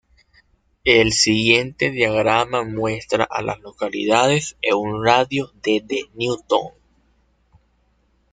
[0.83, 6.71] El siguiente diagrama muestra a las localidades en un radio de de Newton.